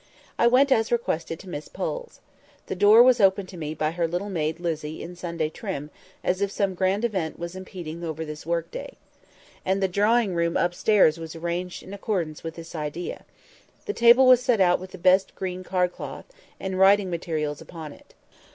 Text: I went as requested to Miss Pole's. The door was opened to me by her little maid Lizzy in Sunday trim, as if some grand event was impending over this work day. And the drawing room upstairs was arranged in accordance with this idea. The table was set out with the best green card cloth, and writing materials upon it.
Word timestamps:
I 0.39 0.47
went 0.47 0.71
as 0.71 0.91
requested 0.91 1.39
to 1.41 1.47
Miss 1.49 1.67
Pole's. 1.67 2.21
The 2.65 2.75
door 2.75 3.03
was 3.03 3.21
opened 3.21 3.49
to 3.49 3.55
me 3.57 3.75
by 3.75 3.91
her 3.91 4.07
little 4.07 4.31
maid 4.31 4.59
Lizzy 4.59 5.03
in 5.03 5.15
Sunday 5.15 5.47
trim, 5.49 5.91
as 6.23 6.41
if 6.41 6.49
some 6.49 6.73
grand 6.73 7.05
event 7.05 7.37
was 7.37 7.55
impending 7.55 8.03
over 8.03 8.25
this 8.25 8.43
work 8.43 8.71
day. 8.71 8.97
And 9.63 9.79
the 9.79 9.87
drawing 9.87 10.33
room 10.33 10.57
upstairs 10.57 11.19
was 11.19 11.35
arranged 11.35 11.83
in 11.83 11.93
accordance 11.93 12.43
with 12.43 12.55
this 12.55 12.73
idea. 12.73 13.25
The 13.85 13.93
table 13.93 14.25
was 14.25 14.41
set 14.41 14.59
out 14.59 14.79
with 14.79 14.89
the 14.89 14.97
best 14.97 15.35
green 15.35 15.63
card 15.63 15.91
cloth, 15.93 16.25
and 16.59 16.79
writing 16.79 17.11
materials 17.11 17.61
upon 17.61 17.93
it. 17.93 18.15